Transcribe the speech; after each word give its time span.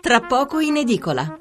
tra 0.00 0.20
poco 0.20 0.60
in 0.60 0.76
edicola. 0.76 1.36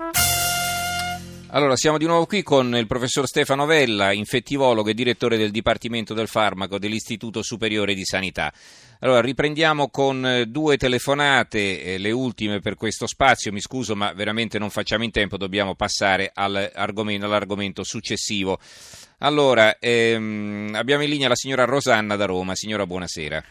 Allora, 1.52 1.76
siamo 1.76 1.98
di 1.98 2.06
nuovo 2.06 2.26
qui 2.28 2.44
con 2.44 2.76
il 2.76 2.86
professor 2.86 3.26
Stefano 3.26 3.66
Vella, 3.66 4.12
infettivologo 4.12 4.90
e 4.90 4.94
direttore 4.94 5.38
del 5.38 5.50
Dipartimento 5.50 6.14
del 6.14 6.28
Farmaco 6.28 6.78
dell'Istituto 6.78 7.42
Superiore 7.42 7.96
di 7.96 8.06
Sanità. 8.06 8.54
Allora, 9.00 9.22
riprendiamo 9.22 9.90
con 9.90 10.24
eh, 10.26 10.46
due 10.46 10.78
telefonate, 10.78 11.84
eh, 11.84 11.98
le 11.98 12.12
ultime 12.12 12.60
per 12.60 12.76
questo 12.76 13.08
spazio, 13.08 13.52
mi 13.52 13.62
scuso 13.62 13.96
ma 13.96 14.12
veramente 14.14 14.60
non 14.60 14.70
facciamo 14.70 15.06
in 15.06 15.12
tempo, 15.12 15.38
dobbiamo 15.38 15.74
passare 15.74 16.30
all'argomento, 16.34 17.26
all'argomento 17.26 17.84
successivo. 17.84 18.60
Allora, 19.20 19.80
ehm, 19.80 20.74
abbiamo 20.76 21.04
in 21.04 21.10
linea 21.10 21.30
la 21.30 21.36
signora 21.36 21.66
Rosanna 21.66 22.16
da 22.16 22.26
Roma. 22.26 22.56
Signora, 22.56 22.86
buonasera. 22.86 23.44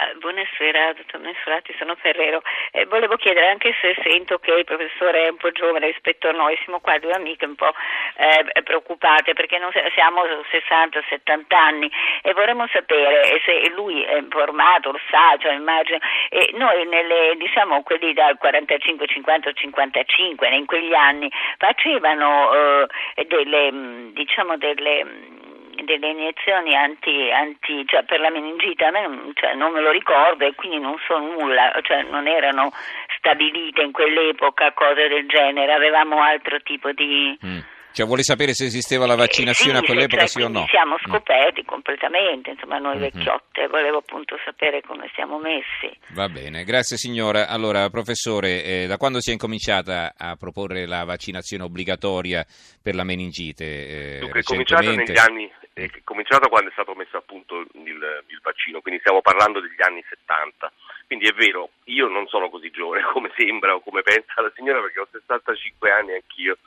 Eh, 0.00 0.14
buonasera, 0.20 0.92
dottor 0.92 1.18
Mesfrati, 1.18 1.74
sono 1.76 1.96
Ferrero. 1.96 2.40
Eh, 2.70 2.86
volevo 2.86 3.16
chiedere, 3.16 3.48
anche 3.48 3.74
se 3.80 3.96
sento 4.04 4.38
che 4.38 4.52
il 4.52 4.64
professore 4.64 5.24
è 5.24 5.28
un 5.28 5.38
po' 5.38 5.50
giovane 5.50 5.88
rispetto 5.88 6.28
a 6.28 6.30
noi, 6.30 6.56
siamo 6.62 6.78
qua 6.78 7.00
due 7.00 7.14
amiche 7.14 7.46
un 7.46 7.56
po' 7.56 7.74
eh, 8.14 8.62
preoccupate 8.62 9.32
perché 9.32 9.58
non 9.58 9.72
siamo 9.94 10.22
60-70 10.22 11.42
anni 11.48 11.90
e 12.22 12.32
vorremmo 12.32 12.68
sapere 12.68 13.42
se 13.44 13.70
lui 13.70 14.04
è 14.04 14.18
informato, 14.18 14.92
lo 14.92 15.00
sa, 15.10 15.36
cioè 15.36 15.54
immagino, 15.54 15.98
e 16.28 16.52
noi 16.54 16.86
nelle, 16.86 17.34
diciamo 17.36 17.82
quelli 17.82 18.12
dal 18.12 18.38
45, 18.38 19.04
50 19.04 19.52
55, 19.52 20.48
in 20.54 20.66
quegli 20.66 20.94
anni 20.94 21.28
facevano 21.56 22.86
eh, 23.16 23.26
delle, 23.26 24.12
diciamo 24.12 24.56
delle 24.58 25.47
delle 25.84 26.10
iniezioni 26.10 26.74
anti, 26.74 27.30
anti, 27.30 27.84
cioè 27.86 28.04
per 28.04 28.20
la 28.20 28.30
meningite, 28.30 28.84
a 28.84 28.90
me 28.90 29.32
cioè, 29.34 29.54
non 29.54 29.72
me 29.72 29.80
lo 29.80 29.90
ricordo 29.90 30.46
e 30.46 30.54
quindi 30.54 30.78
non 30.78 30.96
so 31.06 31.18
nulla, 31.18 31.72
cioè 31.82 32.02
non 32.02 32.26
erano 32.26 32.72
stabilite 33.18 33.82
in 33.82 33.92
quell'epoca 33.92 34.72
cose 34.72 35.08
del 35.08 35.26
genere, 35.26 35.72
avevamo 35.72 36.22
altro 36.22 36.60
tipo 36.60 36.92
di... 36.92 37.36
Mm. 37.44 37.58
Cioè 37.90 38.06
vuole 38.06 38.22
sapere 38.22 38.52
se 38.52 38.66
esisteva 38.66 39.06
la 39.06 39.16
vaccinazione 39.16 39.78
eh, 39.78 39.80
sì, 39.80 39.84
a 39.84 39.86
quell'epoca, 39.86 40.26
cioè, 40.26 40.28
sì 40.28 40.42
o 40.42 40.48
no? 40.48 40.66
Siamo 40.68 40.94
mm. 40.94 41.08
scoperti 41.08 41.62
mm. 41.62 41.66
completamente, 41.66 42.50
insomma 42.50 42.78
noi 42.78 42.96
mm-hmm. 42.96 43.10
vecchiotte, 43.10 43.66
volevo 43.66 43.98
appunto 43.98 44.36
sapere 44.44 44.82
come 44.82 45.10
siamo 45.14 45.38
messi. 45.38 45.90
Va 46.10 46.28
bene, 46.28 46.62
grazie 46.64 46.96
signora. 46.96 47.48
Allora, 47.48 47.88
professore, 47.88 48.62
eh, 48.62 48.86
da 48.86 48.98
quando 48.98 49.20
si 49.20 49.30
è 49.30 49.32
incominciata 49.32 50.14
a 50.16 50.36
proporre 50.36 50.86
la 50.86 51.04
vaccinazione 51.04 51.64
obbligatoria 51.64 52.44
per 52.80 52.94
la 52.94 53.04
meningite? 53.04 53.64
Eh, 53.64 54.18
Dunque, 54.20 54.40
è 54.40 54.42
cominciata 54.44 54.92
negli 54.92 55.18
anni 55.18 55.50
è 55.84 55.90
cominciato 56.02 56.48
quando 56.48 56.70
è 56.70 56.72
stato 56.72 56.94
messo 56.94 57.16
a 57.16 57.20
punto 57.20 57.60
il, 57.60 58.24
il, 58.26 58.40
vaccino, 58.42 58.80
quindi 58.80 59.00
stiamo 59.00 59.20
parlando 59.20 59.60
degli 59.60 59.80
anni 59.80 60.04
70. 60.08 60.72
Quindi 61.06 61.26
è 61.26 61.32
vero, 61.32 61.70
io 61.84 62.08
non 62.08 62.26
sono 62.26 62.50
così 62.50 62.70
giovane 62.70 63.02
come 63.12 63.30
sembra 63.36 63.74
o 63.74 63.80
come 63.80 64.02
pensa 64.02 64.42
la 64.42 64.52
signora 64.54 64.80
perché 64.80 65.00
ho 65.00 65.08
65 65.10 65.90
anni 65.90 66.14
anch'io 66.14 66.58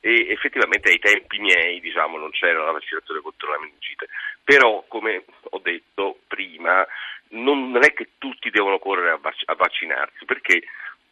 e 0.00 0.26
effettivamente 0.30 0.90
ai 0.90 0.98
tempi 0.98 1.38
miei 1.38 1.80
diciamo, 1.80 2.18
non 2.18 2.30
c'era 2.30 2.64
la 2.64 2.72
vaccinazione 2.72 3.20
contro 3.20 3.50
la 3.50 3.60
meningite. 3.60 4.08
Però, 4.42 4.84
come 4.88 5.24
ho 5.50 5.58
detto 5.58 6.18
prima, 6.26 6.86
non, 7.30 7.70
non 7.70 7.84
è 7.84 7.92
che 7.92 8.10
tutti 8.18 8.50
devono 8.50 8.78
correre 8.78 9.10
a, 9.10 9.18
vac- 9.18 9.42
a 9.46 9.54
vaccinarsi 9.54 10.24
perché 10.24 10.62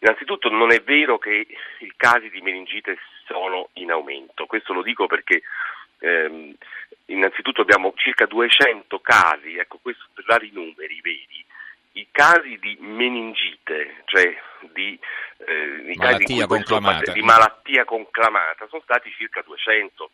Innanzitutto 0.04 0.50
non 0.50 0.70
è 0.70 0.82
vero 0.82 1.16
che 1.16 1.46
i 1.78 1.92
casi 1.96 2.28
di 2.28 2.42
meningite 2.42 2.98
sono 3.26 3.70
in 3.74 3.90
aumento, 3.90 4.44
questo 4.44 4.74
lo 4.74 4.82
dico 4.82 5.06
perché 5.06 5.40
ehm, 6.00 6.54
innanzitutto 7.06 7.60
abbiamo 7.60 7.92
circa 7.96 8.26
200 8.26 9.00
casi, 9.00 9.56
ecco 9.56 9.78
questo 9.82 10.04
per 10.12 10.24
dare 10.24 10.46
i 10.46 10.50
numeri 10.52 11.00
vedi, 11.00 11.44
i 11.96 12.08
casi 12.10 12.58
di 12.58 12.76
meningite, 12.80 14.02
cioè 14.06 14.34
di, 14.72 14.98
eh, 15.46 15.92
i 15.92 15.96
malattia 15.96 16.46
conclamata. 16.46 17.12
di 17.12 17.22
malattia 17.22 17.84
conclamata, 17.84 18.66
sono 18.68 18.82
stati 18.82 19.12
circa 19.16 19.42
200 19.42 20.10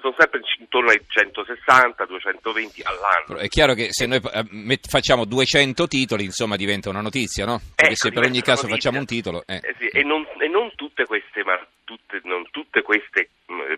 sono 0.00 0.14
sempre 0.16 0.40
intorno 0.58 0.90
ai 0.90 1.00
160, 1.06 2.04
220 2.04 2.82
all'anno. 2.82 3.40
È 3.40 3.48
chiaro 3.48 3.74
che 3.74 3.88
se 3.90 4.06
noi 4.06 4.20
eh, 4.22 4.80
facciamo 4.88 5.24
200 5.24 5.86
titoli, 5.88 6.24
insomma, 6.24 6.56
diventa 6.56 6.88
una 6.88 7.00
notizia, 7.00 7.44
no? 7.44 7.58
Perché 7.74 7.92
ecco, 7.92 8.08
se 8.08 8.12
per 8.12 8.24
ogni 8.24 8.42
caso 8.42 8.68
facciamo 8.68 8.98
un 8.98 9.06
titolo... 9.06 9.42
Eh. 9.46 9.56
Eh 9.56 9.74
sì, 9.78 9.86
e, 9.88 10.02
non, 10.04 10.24
e, 10.38 10.46
non, 10.46 10.72
tutte 10.76 11.04
queste, 11.04 11.42
ma 11.42 11.58
tutte, 11.84 12.20
non 12.24 12.46
tutte 12.50 12.82
queste 12.82 13.30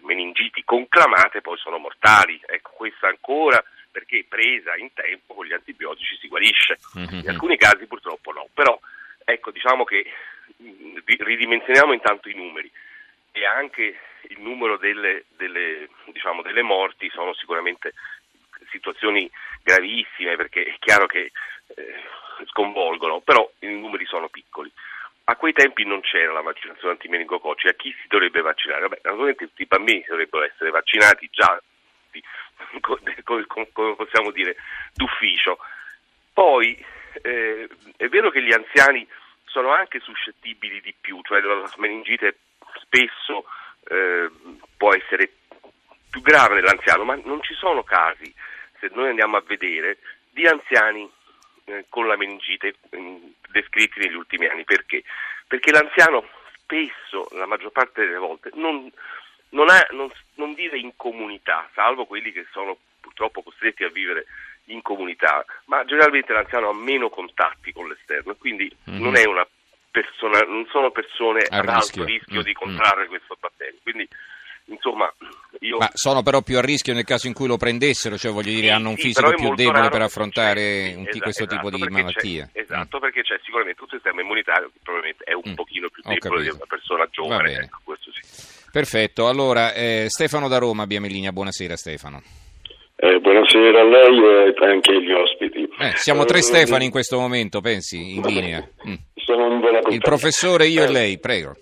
meningiti 0.03 0.63
conclamate 0.65 1.41
poi 1.41 1.57
sono 1.57 1.79
mortali. 1.79 2.39
Ecco, 2.47 2.73
questa 2.77 3.09
ancora 3.09 3.63
perché 3.93 4.25
presa 4.29 4.75
in 4.77 4.93
tempo 4.95 5.35
con 5.35 5.47
gli 5.47 5.53
antibiotici 5.53 6.17
si 6.17 6.29
guarisce. 6.29 6.79
Mm-hmm. 6.99 7.21
In 7.21 7.29
alcuni 7.29 7.57
casi 7.57 7.87
purtroppo 7.87 8.33
no. 8.33 8.49
Però, 8.53 8.79
ecco, 9.25 9.51
diciamo 9.51 9.85
che 9.85 10.05
ridimensioniamo 11.05 11.93
intanto 11.93 12.29
i 12.29 12.35
numeri 12.35 12.71
e 13.31 13.47
anche 13.47 13.99
il 14.29 14.41
numero 14.41 14.77
delle, 14.77 15.25
delle, 15.37 15.89
diciamo, 16.07 16.43
delle 16.43 16.63
morti 16.63 17.09
sono 17.11 17.35
sicuramente 17.35 17.93
situazioni 18.71 19.31
gravissime 19.63 20.37
perché 20.37 20.65
è 20.65 20.77
chiaro 20.79 21.07
che 21.07 21.31
eh, 21.75 21.95
sconvolgono, 22.47 23.21
però 23.21 23.49
i 23.61 23.69
numeri 23.69 24.07
sono 24.07 24.29
piccoli. 24.29 24.71
A 25.25 25.37
quei 25.37 25.53
tempi 25.53 25.85
non 25.85 26.01
c'era 26.01 26.33
la 26.33 26.41
vaccinazione 26.41 26.95
antimeningococci, 26.95 27.69
a 27.69 27.75
chi 27.75 27.95
si 28.01 28.09
dovrebbe 28.09 28.41
vaccinare? 28.41 28.83
Vabbè, 28.83 29.01
naturalmente 29.05 29.47
tutti 29.47 29.63
i 29.63 29.67
bambini 29.67 30.05
dovrebbero 30.07 30.45
essere 30.45 30.71
vaccinati 30.71 31.29
già, 31.31 31.61
come 33.25 33.95
possiamo 33.95 34.31
dire, 34.31 34.57
d'ufficio. 34.95 35.59
Poi 36.33 36.85
eh, 37.23 37.69
è 37.97 38.09
vero 38.09 38.31
che 38.31 38.43
gli 38.43 38.53
anziani 38.53 39.07
sono 39.45 39.73
anche 39.73 40.01
suscettibili 40.01 40.81
di 40.81 40.95
più, 40.99 41.21
cioè 41.23 41.41
la 41.41 41.71
meningite 41.77 42.39
spesso 42.81 43.45
eh, 43.89 44.31
può 44.77 44.95
essere 44.95 45.31
più 46.11 46.23
grave 46.23 46.55
nell'anziano, 46.55 47.05
ma 47.05 47.19
non 47.25 47.43
ci 47.43 47.55
sono 47.55 47.83
casi, 47.83 48.33
se 48.79 48.91
noi 48.93 49.09
andiamo 49.09 49.37
a 49.37 49.45
vedere, 49.47 49.99
di 50.31 50.47
anziani 50.47 51.11
eh, 51.65 51.85
con 51.89 52.07
la 52.07 52.17
meningite 52.17 52.75
eh, 52.91 53.35
descritti 53.51 54.01
negli 54.01 54.15
ultimi 54.15 54.47
anni. 54.47 54.65
Perché? 54.65 55.03
Perché 55.47 55.71
l'anziano 55.71 56.27
spesso, 56.57 57.29
la 57.33 57.47
maggior 57.47 57.73
parte 57.73 58.05
delle 58.05 58.19
volte, 58.19 58.51
non, 58.55 58.91
non, 59.51 59.69
ha, 59.69 59.87
non 59.91 60.11
vive 60.63 60.79
in 60.79 60.93
comunità, 60.97 61.69
salvo 61.75 62.07
quelli 62.07 62.33
che 62.33 62.47
sono 62.53 62.77
purtroppo 63.01 63.43
costretti 63.43 63.85
a 63.85 63.89
vivere 63.89 64.27
in 64.67 64.81
comunità, 64.83 65.45
ma 65.67 65.85
generalmente 65.85 66.33
l'anziano 66.33 66.69
ha 66.69 66.75
meno 66.75 67.09
contatti 67.09 67.73
con 67.73 67.89
l'esterno, 67.89 68.35
quindi 68.37 68.71
mm-hmm. 68.89 69.03
non 69.03 69.17
è 69.17 69.25
una 69.25 69.47
persona, 69.91 70.41
non 70.41 70.67
sono 70.71 70.91
persone 70.91 71.45
a 71.49 71.59
ad 71.59 71.65
rischio. 71.65 72.03
alto 72.03 72.05
rischio 72.05 72.41
mm, 72.41 72.45
di 72.45 72.51
mm. 72.51 72.55
contrarre 72.55 73.05
mm. 73.05 73.09
questo 73.09 73.37
batterio. 73.39 73.79
Quindi, 73.83 74.09
insomma, 74.67 75.13
io... 75.61 75.79
Ma 75.79 75.91
sono 75.93 76.23
però 76.23 76.41
più 76.43 76.59
a 76.59 76.63
rischio 76.63 76.95
nel 76.95 77.05
caso 77.05 77.27
in 77.27 77.35
cui 77.35 77.49
lo 77.49 77.57
prendessero, 77.57 78.17
cioè 78.17 78.31
voglio 78.31 78.55
dire, 78.55 78.69
sì, 78.69 78.73
hanno 78.73 78.91
un 78.91 78.97
sì, 78.97 79.03
fisico 79.03 79.35
più 79.35 79.55
debole 79.55 79.89
per 79.89 80.03
affrontare 80.03 80.95
un, 80.97 81.03
esatto, 81.09 81.19
questo 81.19 81.47
tipo 81.47 81.71
di 81.71 81.83
malattia. 81.91 82.49
esatto, 82.53 82.99
mm. 82.99 83.01
perché 83.01 83.23
c'è 83.23 83.39
sicuramente 83.43 83.83
un 83.83 83.89
sistema 83.89 84.21
immunitario 84.23 84.71
che 84.73 84.79
probabilmente 84.81 85.25
è 85.25 85.35
un 85.35 85.51
mm. 85.51 85.55
pochino 85.55 85.89
più 85.91 86.03
debole 86.05 86.43
di 86.43 86.49
una 86.51 86.67
persona 86.69 87.07
giovane. 87.11 87.53
Ecco, 87.53 87.97
sì. 87.99 88.62
Perfetto, 88.73 89.29
allora 89.29 89.75
eh, 89.75 90.07
Stefano 90.09 90.49
da 90.49 90.57
Roma 90.57 90.83
abbiamo 90.83 91.05
in 91.05 91.13
linea, 91.13 91.31
buonasera 91.31 91.77
Stefano. 91.77 92.23
Eh, 92.97 93.19
buonasera 93.21 93.81
a 93.81 93.85
lei 93.85 94.19
e 94.19 94.67
anche 94.67 94.93
agli 94.93 95.13
ospiti. 95.13 95.69
Eh, 95.79 95.93
siamo 95.97 96.25
tre 96.25 96.39
eh, 96.39 96.43
Stefani 96.43 96.87
in 96.87 96.91
questo 96.91 97.19
momento, 97.19 97.61
pensi, 97.61 98.15
in 98.15 98.23
linea. 98.23 98.67
Mm. 98.89 98.95
Il 99.91 100.01
professore, 100.01 100.69
io 100.69 100.85
eh, 100.85 100.87
e 100.87 100.91
lei, 100.91 101.19
prego. 101.19 101.55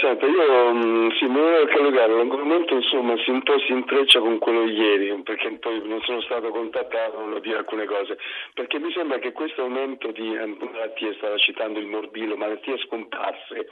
Senta, 0.00 0.26
io 0.26 0.72
mh, 0.72 1.12
sì, 1.16 1.26
mi 1.26 1.40
volevo 1.40 1.66
collegare, 1.72 2.14
l'argomento 2.14 2.74
insomma 2.74 3.16
si, 3.18 3.30
un 3.30 3.42
po' 3.42 3.58
si 3.60 3.72
intreccia 3.72 4.20
con 4.20 4.38
quello 4.38 4.64
di 4.64 4.74
ieri, 4.74 5.22
perché 5.22 5.50
poi 5.58 5.80
non 5.88 6.00
sono 6.02 6.20
stato 6.20 6.50
contattato, 6.50 7.18
non 7.18 7.40
dire 7.40 7.58
alcune 7.58 7.84
cose, 7.84 8.16
perché 8.54 8.78
mi 8.78 8.92
sembra 8.92 9.18
che 9.18 9.32
questo 9.32 9.62
aumento 9.62 10.12
di 10.12 10.28
malattie, 10.28 11.14
stava 11.14 11.36
citando 11.38 11.80
il 11.80 11.86
morbillo, 11.86 12.36
malattie 12.36 12.78
scomparse, 12.78 13.68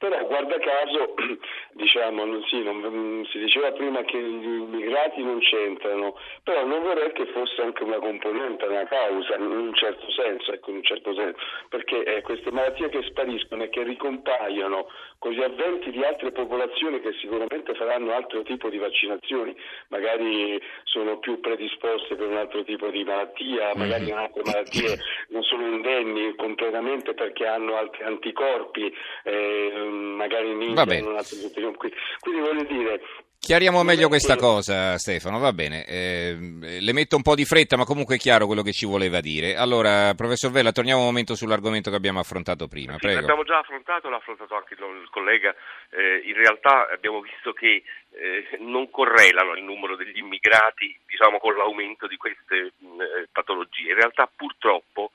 però 0.00 0.16
guarda 0.24 0.58
caso, 0.58 1.14
diciamo, 1.76 2.42
sì, 2.46 2.62
non, 2.62 3.26
si 3.30 3.38
diceva 3.38 3.70
prima 3.72 4.02
che 4.02 4.18
gli 4.18 4.46
immigrati 4.46 5.22
non 5.22 5.40
c'entrano, 5.40 6.16
però 6.42 6.64
non 6.64 6.82
vorrei 6.82 7.12
che 7.12 7.26
fosse 7.26 7.60
anche 7.60 7.82
una 7.82 7.98
componente, 7.98 8.64
una 8.64 8.86
causa, 8.86 9.36
in 9.36 9.42
un 9.42 9.74
certo 9.74 10.10
senso, 10.10 10.52
ecco, 10.52 10.70
in 10.70 10.76
un 10.76 10.84
certo 10.84 11.12
senso, 11.12 11.38
perché 11.68 12.02
eh, 12.04 12.22
queste 12.22 12.50
malattie 12.50 12.88
che 12.88 13.02
spariscono 13.02 13.62
e 13.62 13.68
che 13.68 13.82
ricompaiono 13.82 14.88
con 15.18 15.32
gli 15.32 15.42
avventi 15.70 15.90
di 15.90 16.02
altre 16.02 16.32
popolazioni 16.32 17.00
che 17.00 17.12
sicuramente 17.20 17.74
faranno 17.74 18.12
altro 18.12 18.42
tipo 18.42 18.68
di 18.68 18.78
vaccinazioni, 18.78 19.54
magari 19.88 20.60
sono 20.84 21.18
più 21.18 21.40
predisposte 21.40 22.16
per 22.16 22.28
un 22.28 22.36
altro 22.36 22.64
tipo 22.64 22.88
di 22.90 23.04
malattia, 23.04 23.72
magari 23.74 24.10
mhm. 24.10 24.18
altre 24.18 24.42
malattie 24.44 24.98
non 25.28 25.42
sono 25.42 25.66
indenni 25.66 26.34
completamente 26.34 27.14
perché 27.14 27.46
hanno 27.46 27.76
altri 27.76 28.04
anticorpi. 28.04 28.92
Eh, 29.24 29.88
magari 29.90 30.50
in 30.50 30.62
India, 30.62 30.94
in 30.94 31.06
un 31.06 31.16
altro 31.16 31.36
quindi, 31.76 31.96
quindi 32.20 32.40
voglio 32.40 32.64
dire 32.64 33.00
Chiariamo 33.40 33.82
meglio 33.82 34.08
questa 34.08 34.36
cosa, 34.36 34.98
Stefano, 34.98 35.38
va 35.38 35.54
bene. 35.54 35.86
Eh, 35.86 36.36
le 36.78 36.92
metto 36.92 37.16
un 37.16 37.22
po' 37.22 37.34
di 37.34 37.46
fretta, 37.46 37.78
ma 37.78 37.86
comunque 37.86 38.16
è 38.16 38.18
chiaro 38.18 38.44
quello 38.44 38.60
che 38.60 38.72
ci 38.72 38.84
voleva 38.84 39.20
dire. 39.20 39.56
Allora, 39.56 40.12
professor 40.12 40.50
Vella, 40.50 40.72
torniamo 40.72 41.00
un 41.00 41.06
momento 41.06 41.34
sull'argomento 41.34 41.88
che 41.88 41.96
abbiamo 41.96 42.20
affrontato 42.20 42.68
prima. 42.68 42.96
Sì, 42.98 43.14
l'abbiamo 43.14 43.42
già 43.42 43.58
affrontato, 43.58 44.10
l'ha 44.10 44.18
affrontato 44.18 44.54
anche 44.54 44.74
il 44.74 45.08
collega. 45.10 45.54
Eh, 45.88 46.20
in 46.26 46.34
realtà 46.34 46.90
abbiamo 46.90 47.20
visto 47.20 47.54
che 47.54 47.82
eh, 48.12 48.58
non 48.60 48.90
correlano 48.90 49.54
il 49.54 49.62
numero 49.62 49.96
degli 49.96 50.18
immigrati 50.18 50.94
diciamo, 51.08 51.38
con 51.38 51.56
l'aumento 51.56 52.06
di 52.06 52.18
queste 52.18 52.72
mh, 52.76 53.00
eh, 53.00 53.28
patologie. 53.32 53.88
In 53.88 53.96
realtà 53.96 54.30
purtroppo 54.36 55.12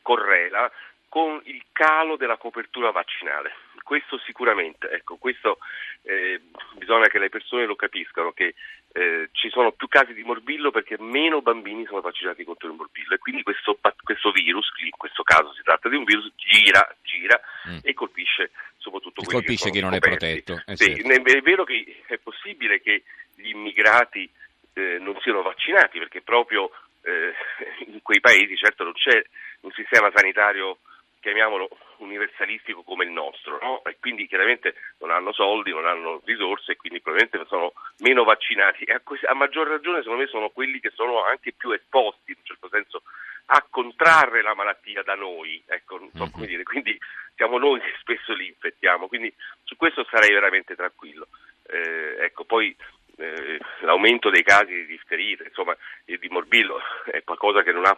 correla 0.00 0.72
con 1.10 1.40
il 1.44 1.62
calo 1.72 2.16
della 2.16 2.38
copertura 2.38 2.90
vaccinale. 2.90 3.52
Questo 3.86 4.18
sicuramente, 4.26 4.90
ecco, 4.90 5.14
questo 5.14 5.58
eh, 6.02 6.40
bisogna 6.74 7.06
che 7.06 7.20
le 7.20 7.28
persone 7.28 7.66
lo 7.66 7.76
capiscano, 7.76 8.32
che 8.32 8.56
eh, 8.90 9.28
ci 9.30 9.48
sono 9.48 9.70
più 9.70 9.86
casi 9.86 10.12
di 10.12 10.24
morbillo 10.24 10.72
perché 10.72 10.96
meno 10.98 11.40
bambini 11.40 11.86
sono 11.86 12.00
vaccinati 12.00 12.42
contro 12.42 12.66
il 12.66 12.74
morbillo 12.74 13.14
e 13.14 13.18
quindi 13.18 13.44
questo, 13.44 13.78
questo 14.02 14.32
virus, 14.32 14.72
in 14.82 14.90
questo 14.90 15.22
caso 15.22 15.52
si 15.52 15.62
tratta 15.62 15.88
di 15.88 15.94
un 15.94 16.02
virus, 16.02 16.32
gira, 16.34 16.82
gira 17.02 17.40
mm. 17.70 17.78
e 17.82 17.94
colpisce 17.94 18.50
soprattutto 18.78 19.22
quelli 19.22 19.44
colpisce 19.44 19.70
che 19.70 19.78
chi 19.78 19.80
non 19.80 19.94
è 19.94 20.00
protetto. 20.00 20.60
Eh, 20.66 20.74
sì, 20.74 20.92
certo. 20.96 21.30
È 21.30 21.40
vero 21.42 21.62
che 21.62 22.02
è 22.06 22.18
possibile 22.18 22.80
che 22.80 23.04
gli 23.36 23.50
immigrati 23.50 24.28
eh, 24.72 24.98
non 24.98 25.16
siano 25.20 25.42
vaccinati 25.42 26.00
perché 26.00 26.22
proprio 26.22 26.72
eh, 27.02 27.32
in 27.86 28.02
quei 28.02 28.18
paesi 28.18 28.56
certo 28.56 28.82
non 28.82 28.94
c'è 28.94 29.22
un 29.60 29.70
sistema 29.70 30.10
sanitario 30.12 30.78
chiamiamolo 31.20 31.68
universalistico 31.98 32.82
come 32.82 33.04
il 33.04 33.10
nostro, 33.10 33.58
no? 33.60 33.82
e 33.84 33.96
quindi 33.98 34.26
chiaramente 34.26 34.74
non 34.98 35.10
hanno 35.10 35.32
soldi, 35.32 35.70
non 35.70 35.86
hanno 35.86 36.20
risorse 36.24 36.72
e 36.72 36.76
quindi 36.76 37.00
probabilmente 37.00 37.46
sono 37.48 37.72
meno 37.98 38.24
vaccinati 38.24 38.84
e 38.84 38.92
a, 38.92 39.02
a, 39.28 39.34
maggior 39.34 39.66
ragione 39.66 40.02
secondo 40.02 40.22
me 40.22 40.28
sono 40.28 40.50
quelli 40.50 40.80
che 40.80 40.90
sono 40.94 41.24
anche 41.24 41.52
più 41.52 41.70
esposti 41.70 42.32
in 42.32 42.36
un 42.38 42.44
certo 42.44 42.68
senso 42.68 43.02
a 43.46 43.64
contrarre 43.68 44.42
la 44.42 44.54
malattia 44.54 45.02
da 45.02 45.14
noi, 45.14 45.62
ecco, 45.66 45.98
non 45.98 46.10
so 46.12 46.22
mm-hmm. 46.22 46.32
come 46.32 46.46
dire, 46.46 46.62
quindi 46.64 46.98
siamo 47.36 47.58
noi 47.58 47.80
che 47.80 47.94
spesso 48.00 48.32
li 48.32 48.46
infettiamo, 48.48 49.06
quindi 49.06 49.32
su 49.62 49.76
questo 49.76 50.04
sarei 50.10 50.32
veramente 50.32 50.74
tranquillo. 50.74 51.28
Eh, 51.68 52.16
ecco, 52.24 52.44
poi 52.44 52.74
eh, 53.18 53.58
l'aumento 53.80 54.30
dei 54.30 54.42
casi 54.42 54.72
di 54.72 54.86
difterite, 54.86 55.44
insomma, 55.44 55.76
e 56.04 56.18
di 56.18 56.28
morbillo 56.28 56.80
è 57.04 57.22
qualcosa 57.24 57.62
che 57.62 57.72
non 57.72 57.86
ha 57.86 57.96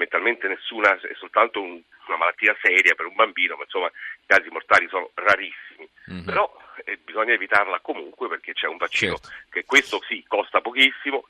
fondamentalmente 0.00 0.48
nessuna, 0.48 0.94
è 0.94 1.14
soltanto 1.18 1.60
un, 1.60 1.80
una 2.08 2.16
malattia 2.16 2.56
seria 2.62 2.94
per 2.94 3.06
un 3.06 3.14
bambino, 3.14 3.56
ma 3.56 3.64
insomma 3.64 3.86
i 3.86 4.26
casi 4.26 4.48
mortali 4.48 4.88
sono 4.88 5.10
rarissimi, 5.14 5.88
mm-hmm. 6.10 6.24
però 6.24 6.50
eh, 6.84 6.98
bisogna 7.04 7.34
evitarla 7.34 7.80
comunque 7.80 8.28
perché 8.28 8.52
c'è 8.52 8.66
un 8.66 8.78
vaccino 8.78 9.16
certo. 9.16 9.28
che 9.50 9.64
questo 9.64 10.00
sì 10.08 10.24
costa 10.26 10.60
pochissimo, 10.60 11.26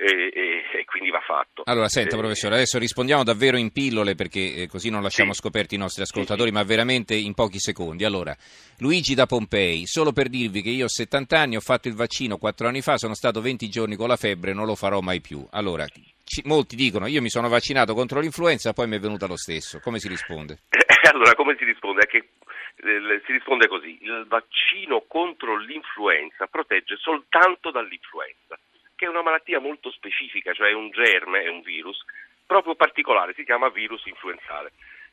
e, 0.00 0.30
e, 0.32 0.78
e, 0.78 0.84
quindi 0.84 1.10
va 1.10 1.20
fatto. 1.20 1.62
Allora, 1.64 1.88
senta 1.88 2.14
eh, 2.14 2.18
professore, 2.20 2.54
adesso 2.54 2.78
rispondiamo 2.78 3.24
davvero 3.24 3.56
in 3.56 3.72
pillole 3.72 4.14
perché 4.14 4.54
eh, 4.54 4.66
così 4.68 4.90
non 4.90 5.02
lasciamo 5.02 5.32
sì. 5.32 5.40
scoperti 5.40 5.74
i 5.74 5.78
nostri 5.78 6.02
ascoltatori, 6.02 6.50
sì, 6.50 6.54
sì. 6.54 6.62
ma 6.62 6.62
veramente 6.62 7.14
in 7.16 7.34
pochi 7.34 7.58
secondi. 7.58 8.04
Allora, 8.04 8.34
Luigi 8.78 9.14
da 9.14 9.26
Pompei, 9.26 9.86
solo 9.86 10.12
per 10.12 10.28
dirvi 10.28 10.62
che 10.62 10.70
io 10.70 10.84
ho 10.84 10.88
70 10.88 11.36
anni, 11.36 11.56
ho 11.56 11.60
fatto 11.60 11.88
il 11.88 11.94
vaccino 11.94 12.38
4 12.38 12.68
anni 12.68 12.80
fa, 12.80 12.96
sono 12.96 13.14
stato 13.14 13.40
20 13.40 13.68
giorni 13.68 13.96
con 13.96 14.06
la 14.06 14.16
febbre, 14.16 14.52
non 14.52 14.66
lo 14.66 14.76
farò 14.76 15.00
mai 15.00 15.20
più. 15.20 15.44
Allora, 15.50 15.84
ci, 16.28 16.42
molti 16.44 16.76
dicono 16.76 17.06
io 17.06 17.20
mi 17.20 17.30
sono 17.30 17.48
vaccinato 17.48 17.94
contro 17.94 18.20
l'influenza, 18.20 18.72
poi 18.72 18.86
mi 18.86 18.96
è 18.96 19.00
venuta 19.00 19.26
lo 19.26 19.36
stesso. 19.36 19.80
Come 19.80 19.98
si 19.98 20.08
risponde? 20.08 20.58
allora, 21.10 21.34
come 21.34 21.56
si 21.58 21.64
risponde? 21.64 22.02
È 22.02 22.06
che 22.06 22.28
eh, 22.76 23.22
si 23.24 23.32
risponde 23.32 23.66
così, 23.66 23.98
il 24.02 24.26
vaccino 24.28 25.04
contro 25.08 25.56
l'influenza 25.56 26.46
protegge 26.46 26.96
soltanto 26.96 27.70
dall'influenza 27.70 28.56
che 28.98 29.06
è 29.06 29.08
una 29.08 29.22
malattia 29.22 29.60
molto 29.60 29.92
specifica, 29.92 30.52
cioè 30.52 30.70
è 30.70 30.74
un 30.74 30.90
germe, 30.90 31.44
è 31.44 31.48
un 31.48 31.62
virus, 31.62 32.04
proprio 32.44 32.74
particolare, 32.74 33.32
si 33.34 33.44
chiama 33.44 33.68
virus 33.68 34.04
influenzale. 34.06 34.72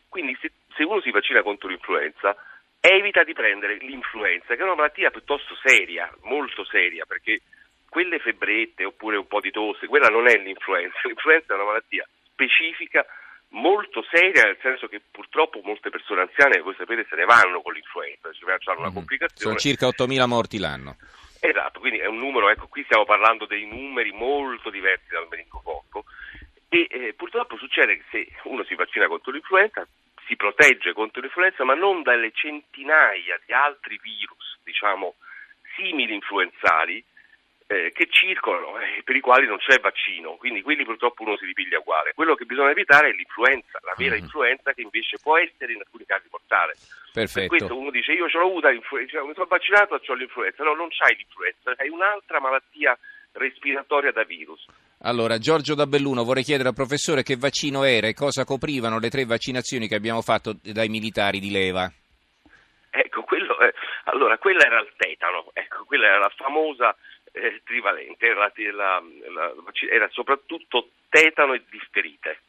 Quindi 0.10 0.36
se, 0.42 0.52
se 0.76 0.84
uno 0.84 1.02
si 1.02 1.12
vaccina 1.12 1.44
contro 1.44 1.70
l'influenza, 1.70 2.36
evita 2.80 3.24
di 3.24 3.34
prendere 3.34 3.76
l'influenza, 3.76 4.56
che 4.56 4.62
è 4.62 4.64
una 4.64 4.74
malattia 4.74 5.12
piuttosto 5.12 5.56
seria, 5.62 6.12
molto 6.24 6.66
seria, 6.66 7.06
perché 7.06 7.42
quelle 7.96 8.20
febbrette 8.20 8.84
oppure 8.84 9.16
un 9.16 9.26
po' 9.26 9.40
di 9.40 9.52
tosse, 9.52 9.88
quella 9.88 10.10
non 10.10 10.28
è 10.28 10.36
l'influenza, 10.36 11.00
l'influenza 11.08 11.54
è 11.54 11.56
una 11.56 11.64
malattia 11.64 12.06
specifica 12.30 13.06
molto 13.52 14.04
seria, 14.12 14.44
nel 14.44 14.58
senso 14.62 14.88
che 14.88 15.00
purtroppo 15.10 15.62
molte 15.64 15.90
persone 15.90 16.24
anziane, 16.24 16.60
voi 16.60 16.76
sapete, 16.76 17.06
se 17.08 17.16
ne 17.16 17.24
vanno 17.24 17.62
con 17.62 17.72
l'influenza, 17.72 18.34
cioè 18.34 18.58
hanno 18.66 18.82
una 18.82 18.92
complicazione. 18.92 19.40
Sono 19.40 19.56
circa 19.56 19.88
8.000 19.88 20.28
morti 20.28 20.60
l'anno. 20.60 20.98
Esatto, 21.40 21.80
quindi 21.80 22.00
è 22.00 22.08
un 22.08 22.18
numero, 22.18 22.50
ecco, 22.50 22.68
qui 22.68 22.84
stiamo 22.84 23.06
parlando 23.06 23.46
dei 23.46 23.66
numeri 23.66 24.12
molto 24.12 24.70
diversi 24.70 25.08
dal 25.12 25.28
meningococco 25.30 26.04
e 26.68 26.88
eh, 26.90 27.14
purtroppo 27.14 27.56
succede 27.56 27.96
che 27.96 28.04
se 28.12 28.28
uno 28.44 28.66
si 28.66 28.76
vaccina 28.76 29.08
contro 29.08 29.32
l'influenza 29.32 29.88
si 30.28 30.36
protegge 30.36 30.92
contro 30.92 31.22
l'influenza 31.22 31.64
ma 31.64 31.76
non 31.76 32.02
dalle 32.02 32.32
centinaia 32.34 33.40
di 33.46 33.54
altri 33.54 33.98
virus, 34.04 34.60
diciamo, 34.66 35.16
simili 35.78 36.14
influenzali 36.14 37.02
eh, 37.68 37.92
che 37.94 38.08
circolano 38.10 38.80
e 38.80 38.98
eh, 38.98 39.04
per 39.04 39.16
i 39.16 39.22
quali 39.22 39.48
non 39.48 39.58
c'è 39.58 39.80
vaccino, 39.80 40.36
quindi 40.36 40.62
quelli 40.62 40.84
purtroppo 40.84 41.24
uno 41.24 41.38
si 41.38 41.46
ripiglia 41.46 41.80
uguale. 41.80 42.14
Quello 42.14 42.36
che 42.36 42.46
bisogna 42.46 42.70
evitare 42.70 43.10
è 43.10 43.12
l'influenza, 43.14 43.80
la 43.82 43.96
vera 43.98 44.16
mm. 44.16 44.20
influenza 44.20 44.74
che 44.74 44.82
invece 44.82 45.18
può 45.22 45.38
essere 45.38 45.74
in 45.74 45.80
alcuni 45.80 46.06
casi 46.06 46.28
mortale. 46.30 46.76
Perfetto. 47.12 47.48
Per 47.48 47.58
questo 47.58 47.78
uno 47.78 47.90
dice 47.90 48.12
io 48.12 48.30
ce 48.30 48.38
l'ho 48.38 48.46
avuta 48.46 48.70
l'influenza, 48.70 49.24
mi 49.24 49.34
sono 49.34 49.48
vaccinato, 49.50 49.96
ho 49.96 50.14
l'influenza. 50.14 50.64
No, 50.64 50.76
non 50.76 50.90
c'hai 50.90 51.16
l'influenza, 51.16 51.74
hai 51.78 51.90
un'altra 51.90 52.40
malattia 52.40 52.98
respiratoria 53.32 54.12
da 54.12 54.24
virus. 54.24 54.66
Allora, 55.02 55.38
Giorgio 55.38 55.76
da 55.76 55.88
Belluno, 55.88 56.24
vorrei 56.24 56.44
chiedere 56.44 56.70
al 56.70 56.76
professore 56.76 57.24
che 57.24 57.36
vaccino 57.36 57.84
era 57.84 58.08
e 58.08 58.14
cosa 58.14 58.46
coprivano 58.46 59.00
le 59.00 59.10
tre 59.10 59.26
vaccinazioni 59.26 59.88
che 59.88 59.96
abbiamo 59.96 60.22
fatto 60.22 60.56
dai 60.62 60.88
militari 60.88 61.40
di 61.40 61.52
leva. 61.52 61.92
Ecco, 62.90 63.24
quello, 63.24 63.60
eh, 63.60 63.74
allora, 64.06 64.38
quella 64.38 64.66
era 64.66 64.80
il 64.80 64.92
tetano, 64.96 65.50
ecco, 65.52 65.84
quella 65.84 66.06
era 66.06 66.18
la 66.20 66.32
famosa 66.34 66.96
eh, 67.36 67.62
trivalente, 67.64 68.26
era, 68.26 68.52
la, 68.72 69.04
la, 69.34 69.54
era, 69.92 70.08
soprattutto 70.10 70.90
tetano 71.10 71.54
e 71.54 71.64
difterite. 71.70 72.40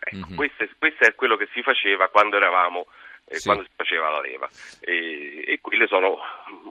Ecco, 0.00 0.26
mm-hmm. 0.26 0.36
questo, 0.36 0.64
è, 0.64 0.68
questo, 0.78 1.04
è, 1.04 1.14
quello 1.14 1.36
che 1.36 1.48
si 1.52 1.62
faceva 1.62 2.08
quando 2.08 2.36
eravamo 2.36 2.86
eh, 3.28 3.36
sì. 3.36 3.46
quando 3.46 3.64
si 3.64 3.70
faceva 3.74 4.10
la 4.10 4.20
leva 4.20 4.48
e, 4.80 5.44
e 5.46 5.58
quelle 5.60 5.86
sono 5.86 6.18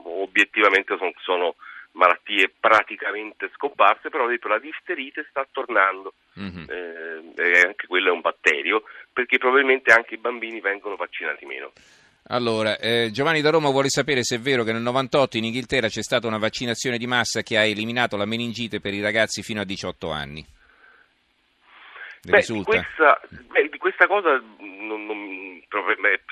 obiettivamente 0.04 0.96
sono, 0.96 1.12
sono, 1.18 1.54
malattie 1.92 2.52
praticamente 2.60 3.50
scomparse, 3.54 4.08
però 4.08 4.28
la 4.28 4.58
difterite 4.58 5.26
sta 5.30 5.46
tornando 5.50 6.12
mm-hmm. 6.38 6.64
eh, 6.68 7.60
anche 7.66 7.86
quello 7.88 8.08
è 8.08 8.12
un 8.12 8.20
batterio 8.20 8.84
perché 9.12 9.38
probabilmente 9.38 9.92
anche 9.92 10.14
i 10.14 10.18
bambini 10.18 10.60
vengono 10.60 10.94
vaccinati 10.96 11.44
meno. 11.44 11.72
Allora, 12.30 12.76
eh, 12.78 13.08
Giovanni 13.10 13.40
da 13.40 13.48
Roma 13.48 13.70
vuole 13.70 13.88
sapere 13.88 14.22
se 14.22 14.36
è 14.36 14.38
vero 14.38 14.62
che 14.62 14.72
nel 14.72 14.82
98 14.82 15.38
in 15.38 15.44
Inghilterra 15.44 15.88
c'è 15.88 16.02
stata 16.02 16.26
una 16.26 16.36
vaccinazione 16.36 16.98
di 16.98 17.06
massa 17.06 17.40
che 17.40 17.56
ha 17.56 17.64
eliminato 17.64 18.18
la 18.18 18.26
meningite 18.26 18.80
per 18.80 18.92
i 18.92 19.00
ragazzi 19.00 19.42
fino 19.42 19.62
a 19.62 19.64
18 19.64 20.10
anni. 20.10 20.44
Beh, 22.20 22.44
di, 22.46 22.62
questa, 22.64 23.20
beh, 23.30 23.68
di 23.70 23.78
questa, 23.78 24.06
cosa 24.06 24.42
non, 24.58 25.06
non, 25.06 25.62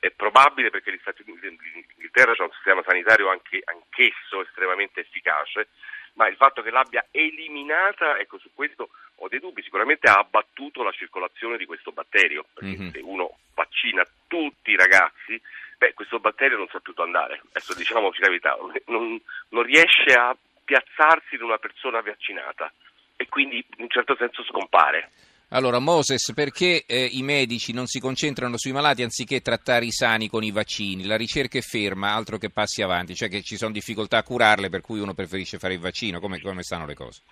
è 0.00 0.10
probabile 0.10 0.68
perché 0.68 0.92
gli 0.92 0.98
Stati 1.00 1.22
Uniti 1.26 1.48
l'Inghilterra 1.48 2.34
c'è 2.34 2.42
un 2.42 2.52
sistema 2.52 2.82
sanitario 2.84 3.30
anche, 3.30 3.62
anch'esso 3.64 4.42
estremamente 4.42 5.00
efficace, 5.00 5.68
ma 6.14 6.28
il 6.28 6.36
fatto 6.36 6.60
che 6.60 6.70
l'abbia 6.70 7.06
eliminata, 7.10 8.18
ecco 8.18 8.38
su 8.38 8.50
questo 8.52 8.90
ho 9.14 9.28
dei 9.28 9.40
dubbi, 9.40 9.62
sicuramente 9.62 10.10
ha 10.10 10.18
abbattuto 10.18 10.82
la 10.82 10.92
circolazione 10.92 11.56
di 11.56 11.64
questo 11.64 11.92
batterio, 11.92 12.44
perché 12.52 12.76
mm-hmm. 12.76 12.90
se 12.90 12.98
uno 12.98 13.38
vaccina 13.54 14.04
tutti 14.26 14.72
i 14.72 14.76
ragazzi 14.76 15.40
beh, 15.78 15.94
questo 15.94 16.18
batterio 16.18 16.56
non 16.56 16.68
sa 16.68 16.80
più 16.80 16.92
andare, 16.96 17.40
adesso 17.48 17.74
diciamoci 17.74 18.20
la 18.20 18.28
verità, 18.28 18.56
non, 18.86 19.20
non 19.50 19.62
riesce 19.62 20.12
a 20.14 20.36
piazzarsi 20.64 21.36
in 21.36 21.42
una 21.42 21.58
persona 21.58 22.00
vaccinata 22.00 22.72
e 23.16 23.28
quindi 23.28 23.64
in 23.76 23.84
un 23.84 23.88
certo 23.88 24.16
senso 24.16 24.42
scompare. 24.44 25.10
Allora, 25.50 25.78
Moses, 25.78 26.32
perché 26.34 26.84
eh, 26.86 27.04
i 27.04 27.22
medici 27.22 27.72
non 27.72 27.86
si 27.86 28.00
concentrano 28.00 28.58
sui 28.58 28.72
malati 28.72 29.04
anziché 29.04 29.40
trattare 29.40 29.84
i 29.84 29.92
sani 29.92 30.28
con 30.28 30.42
i 30.42 30.50
vaccini? 30.50 31.06
La 31.06 31.16
ricerca 31.16 31.56
è 31.56 31.60
ferma, 31.60 32.12
altro 32.12 32.36
che 32.36 32.50
passi 32.50 32.82
avanti, 32.82 33.14
cioè 33.14 33.28
che 33.28 33.42
ci 33.42 33.56
sono 33.56 33.70
difficoltà 33.70 34.18
a 34.18 34.24
curarle 34.24 34.70
per 34.70 34.80
cui 34.80 34.98
uno 34.98 35.14
preferisce 35.14 35.58
fare 35.58 35.74
il 35.74 35.80
vaccino, 35.80 36.18
come, 36.18 36.40
come 36.40 36.62
stanno 36.62 36.84
le 36.84 36.94
cose? 36.94 37.22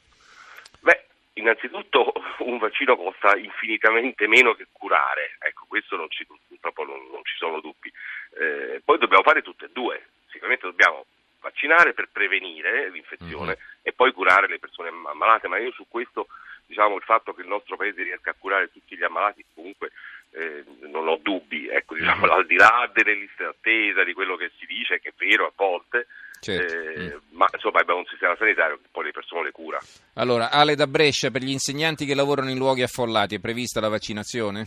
Beh, 0.79 1.07
innanzitutto 1.35 2.13
un 2.47 2.59
vaccino 2.59 2.97
costa 2.97 3.37
infinitamente 3.37 4.29
meno 4.29 4.55
che 4.55 4.69
curare, 4.71 5.35
ecco, 5.41 5.65
questo 5.67 5.97
non 5.97 6.09
ci, 6.09 6.25
proprio 6.61 6.87
non, 6.87 7.09
non 7.11 7.25
ci 7.25 7.35
sono 7.37 7.61
dubbi. 7.61 7.93
Eh, 8.39 8.83
poi 8.85 8.99
dobbiamo 8.99 9.23
fare 9.23 9.43
tutte 9.43 9.67
e 9.67 9.71
due, 9.73 10.07
sicuramente 10.29 10.67
dobbiamo 10.67 11.07
vaccinare 11.41 11.93
per 11.93 12.09
prevenire 12.11 12.91
l'infezione 12.91 13.53
uh-huh. 13.53 13.81
e 13.83 13.93
poi 13.93 14.13
curare 14.13 14.49
le 14.49 14.59
persone 14.59 14.89
ammalate, 14.89 15.49
ma 15.49 15.59
io 15.59 15.73
su 15.73 15.87
questo 15.89 16.27
diciamo 16.67 16.97
il 16.97 17.03
fatto 17.03 17.35
che 17.35 17.43
il 17.43 17.49
nostro 17.49 17.77
paese 17.77 18.03
riesca 18.03 18.31
a 18.31 18.37
curare 18.39 18.73
tutti 18.73 18.97
gli 18.97 19.05
ammalati 19.05 19.45
comunque 19.55 19.93
eh, 20.31 20.65
non 20.89 21.07
ho 21.07 21.17
dubbi, 21.17 21.69
ecco, 21.69 21.95
diciamo, 21.95 22.27
uh-huh. 22.27 22.33
al 22.33 22.47
di 22.47 22.57
là 22.57 22.91
delle 22.93 23.15
liste 23.15 23.45
d'attesa, 23.45 24.03
di 24.03 24.15
quello 24.15 24.37
che 24.37 24.51
si 24.59 24.67
dice, 24.67 24.99
che 24.99 25.11
è 25.11 25.13
vero 25.17 25.47
a 25.47 25.53
volte, 25.55 26.07
certo. 26.41 26.75
eh, 26.75 27.05
uh-huh 27.05 27.23
ma 27.35 27.47
insomma 27.53 27.81
abbiamo 27.81 28.01
un 28.01 28.07
sistema 28.07 28.37
sanitario 28.37 28.77
che 28.77 28.89
poi 28.91 29.05
le 29.05 29.11
persone 29.11 29.45
le 29.45 29.51
cura. 29.51 29.79
Allora, 30.15 30.51
Ale 30.51 30.75
da 30.75 30.87
Brescia, 30.87 31.31
per 31.31 31.43
gli 31.43 31.51
insegnanti 31.51 32.07
che 32.07 32.15
lavorano 32.15 32.51
in 32.51 32.59
luoghi 32.59 32.83
affollati 32.83 33.37
è 33.37 33.41
prevista 33.41 33.81
la 33.81 33.89
vaccinazione? 33.89 34.67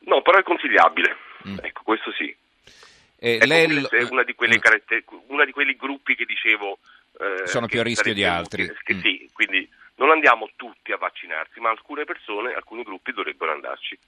No, 0.00 0.22
però 0.22 0.38
è 0.38 0.42
consigliabile, 0.42 1.16
mm. 1.46 1.58
ecco, 1.62 1.82
questo 1.82 2.12
sì. 2.12 2.34
Eh, 3.18 3.34
ecco, 3.34 3.46
lei... 3.46 3.64
È 3.64 4.02
una 4.10 4.24
di, 4.24 4.34
mm. 4.34 4.58
caratter- 4.58 5.04
una 5.26 5.44
di 5.44 5.52
quelli 5.52 5.76
gruppi 5.76 6.14
che 6.14 6.24
dicevo... 6.24 6.78
Eh, 7.18 7.46
Sono 7.46 7.66
più 7.66 7.80
a 7.80 7.82
rischio 7.82 8.14
di 8.14 8.24
altri. 8.24 8.66
Che, 8.66 8.76
che 8.84 8.94
mm. 8.94 9.00
Sì, 9.00 9.30
quindi 9.32 9.68
non 9.96 10.10
andiamo 10.10 10.48
tutti 10.54 10.92
a 10.92 10.96
vaccinarsi, 10.96 11.58
ma 11.60 11.70
alcune 11.70 12.04
persone, 12.04 12.54
alcuni 12.54 12.82
gruppi 12.84 13.12
dovrebbero 13.12 13.52
andarci. 13.52 13.98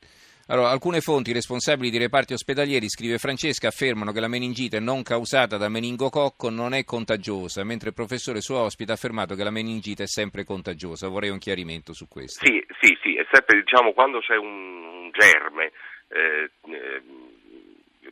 Allora, 0.47 0.71
alcune 0.71 1.01
fonti 1.01 1.33
responsabili 1.33 1.91
di 1.91 1.99
reparti 1.99 2.33
ospedalieri, 2.33 2.89
scrive 2.89 3.19
Francesca, 3.19 3.69
affermano 3.69 4.11
che 4.11 4.21
la 4.21 4.29
meningite 4.29 4.81
non 4.81 5.03
causata 5.03 5.57
da 5.57 5.69
meningococco 5.69 6.51
non 6.51 6.75
è 6.75 6.85
contagiosa, 6.85 7.63
mentre 7.63 7.89
il 7.91 7.95
professore 7.95 8.41
suo 8.41 8.59
ospite 8.59 8.91
ha 8.93 8.95
affermato 8.95 9.35
che 9.35 9.45
la 9.45 9.51
meningite 9.51 10.05
è 10.05 10.09
sempre 10.09 10.45
contagiosa. 10.45 11.09
Vorrei 11.09 11.31
un 11.31 11.39
chiarimento 11.39 11.93
su 11.93 12.09
questo. 12.09 12.45
Sì, 12.45 12.65
sì, 12.81 12.97
sì, 13.03 13.17
è 13.17 13.27
sempre, 13.31 13.63
diciamo, 13.63 13.93
quando 13.93 14.21
c'è 14.21 14.37
un 14.37 15.11
germe, 15.13 15.73
eh, 16.09 16.51
eh, 16.73 17.03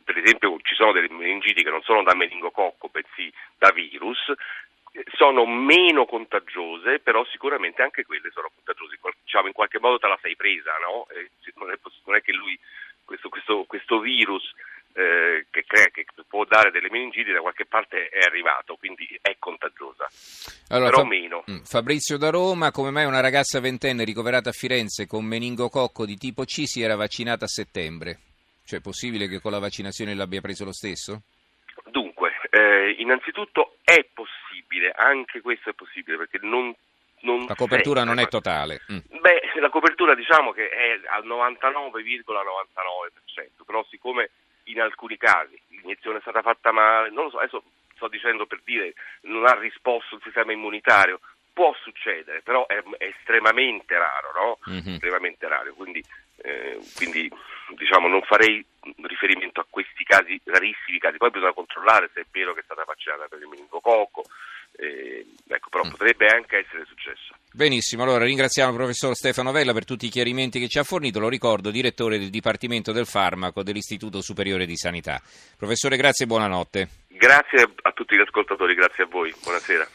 per 0.09 0.17
esempio 0.17 0.57
ci 0.63 0.73
sono 0.73 0.91
delle 0.91 1.07
meningiti 1.07 1.61
che 1.61 1.69
non 1.69 1.83
sono 1.83 2.01
da 2.01 2.15
meningococco, 2.15 2.89
bensì 2.89 3.31
da 3.59 3.69
virus, 3.69 4.17
sono 5.13 5.45
meno 5.45 6.05
contagiose, 6.05 6.97
però 6.97 7.23
sicuramente 7.25 7.83
anche 7.83 8.03
quelle 8.05 8.31
sono 8.33 8.49
contagiose. 8.55 8.97
Diciamo, 9.23 9.45
in 9.45 9.53
qualche 9.53 9.77
modo 9.77 9.99
te 9.99 10.07
la 10.07 10.17
sei 10.19 10.35
presa, 10.35 10.71
no? 10.81 11.05
non, 11.53 11.69
è, 11.69 11.77
non, 12.05 12.15
è, 12.15 12.21
che 12.23 12.33
lui, 12.33 12.59
questo, 13.05 13.29
questo, 13.29 13.65
questo 13.67 13.99
virus 13.99 14.51
eh, 14.93 15.45
che, 15.51 15.63
crea, 15.67 15.85
che, 15.93 16.07
può 16.27 16.43
dare 16.45 16.71
delle 16.71 16.89
meningiti 16.89 17.31
da 17.31 17.41
qualche 17.41 17.67
parte 17.67 18.09
è 18.09 18.25
arrivato, 18.25 18.77
quindi 18.77 19.07
è 19.21 19.35
contagiosa. 19.37 20.07
Allora, 20.69 20.89
però 20.89 21.01
Fa- 21.03 21.07
meno. 21.07 21.43
Mm, 21.51 21.61
Fabrizio 21.65 22.17
da 22.17 22.31
Roma, 22.31 22.71
come 22.71 22.89
mai 22.89 23.05
una 23.05 23.21
ragazza 23.21 23.59
ventenne 23.59 24.03
ricoverata 24.05 24.49
a 24.49 24.53
Firenze 24.53 25.05
con 25.05 25.23
meningococco 25.23 26.03
di 26.03 26.17
tipo 26.17 26.45
C 26.45 26.65
si 26.65 26.81
era 26.81 26.95
vaccinata 26.95 27.45
a 27.45 27.47
settembre? 27.47 28.21
Cioè 28.69 28.77
è 28.77 28.83
possibile 28.83 29.27
che 29.27 29.41
con 29.41 29.49
la 29.49 29.57
vaccinazione 29.57 30.13
l'abbia 30.13 30.41
preso 30.41 30.63
lo 30.63 30.73
stesso? 30.73 31.23
Dunque, 31.85 32.33
eh, 32.51 32.97
innanzitutto 32.99 33.77
è 33.83 34.05
possibile, 34.13 34.91
anche 34.91 35.41
questo 35.41 35.71
è 35.71 35.73
possibile 35.73 36.17
perché 36.17 36.37
non 36.43 36.71
non 37.21 37.45
la 37.47 37.55
copertura 37.55 38.03
non 38.03 38.19
è 38.19 38.27
totale. 38.27 38.81
Mm. 38.93 38.99
Beh, 39.21 39.41
la 39.59 39.69
copertura 39.69 40.13
diciamo 40.13 40.51
che 40.51 40.69
è 40.69 40.99
al 41.07 41.25
99,99%, 41.25 43.65
però 43.65 43.83
siccome 43.89 44.29
in 44.65 44.79
alcuni 44.79 45.17
casi 45.17 45.59
l'iniezione 45.69 46.19
è 46.19 46.21
stata 46.21 46.43
fatta 46.43 46.71
male, 46.71 47.09
non 47.09 47.23
lo 47.23 47.31
so, 47.31 47.39
adesso 47.39 47.63
sto 47.95 48.07
dicendo 48.07 48.45
per 48.45 48.61
dire 48.63 48.93
non 49.21 49.47
ha 49.47 49.57
risposto 49.57 50.13
il 50.13 50.21
sistema 50.23 50.51
immunitario, 50.51 51.19
può 51.51 51.73
succedere, 51.81 52.43
però 52.43 52.67
è, 52.67 52.83
è 52.99 53.05
estremamente 53.05 53.97
raro, 53.97 54.31
no? 54.35 54.59
Mm-hmm. 54.69 54.93
Estremamente 54.93 55.47
raro, 55.47 55.73
quindi, 55.73 56.03
eh, 56.43 56.77
quindi 56.95 57.31
diciamo 57.77 58.07
non 58.07 58.21
farei 58.21 58.63
riferimento 59.03 59.59
a 59.59 59.65
questi 59.69 60.03
casi, 60.03 60.39
rarissimi 60.45 60.99
casi, 60.99 61.17
poi 61.17 61.29
bisogna 61.29 61.53
controllare 61.53 62.09
se 62.13 62.21
è 62.21 62.25
vero 62.31 62.53
che 62.53 62.61
è 62.61 62.63
stata 62.63 62.83
vaccinata 62.85 63.27
per 63.27 63.39
il 63.39 63.47
meningococco, 63.47 64.23
eh, 64.77 65.25
ecco, 65.47 65.69
però 65.69 65.85
mm. 65.85 65.89
potrebbe 65.89 66.27
anche 66.27 66.59
essere 66.59 66.85
successo. 66.85 67.33
Benissimo, 67.51 68.03
allora 68.03 68.25
ringraziamo 68.25 68.71
il 68.71 68.77
professor 68.77 69.15
Stefano 69.15 69.51
Vella 69.51 69.73
per 69.73 69.85
tutti 69.85 70.05
i 70.05 70.09
chiarimenti 70.09 70.59
che 70.59 70.67
ci 70.67 70.79
ha 70.79 70.83
fornito, 70.83 71.19
lo 71.19 71.29
ricordo, 71.29 71.71
direttore 71.71 72.19
del 72.19 72.29
Dipartimento 72.29 72.91
del 72.91 73.05
Farmaco 73.05 73.63
dell'Istituto 73.63 74.21
Superiore 74.21 74.65
di 74.65 74.77
Sanità. 74.77 75.19
Professore, 75.57 75.97
grazie 75.97 76.25
e 76.25 76.27
buonanotte. 76.27 76.87
Grazie 77.07 77.67
a 77.81 77.91
tutti 77.91 78.15
gli 78.15 78.21
ascoltatori, 78.21 78.75
grazie 78.75 79.03
a 79.03 79.07
voi, 79.07 79.33
buonasera. 79.43 79.89